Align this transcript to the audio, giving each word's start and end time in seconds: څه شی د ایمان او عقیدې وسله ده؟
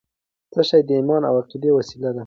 څه 0.53 0.61
شی 0.69 0.81
د 0.87 0.89
ایمان 0.97 1.21
او 1.29 1.33
عقیدې 1.41 1.71
وسله 1.73 2.09
ده؟ 2.15 2.19